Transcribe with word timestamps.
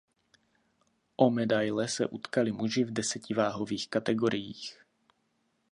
O 1.25 1.27
medaile 1.35 1.85
se 1.95 2.07
utkali 2.19 2.51
muži 2.61 2.83
v 2.83 2.91
deseti 2.91 3.33
váhových 3.33 3.89
kategoriích. 3.89 4.77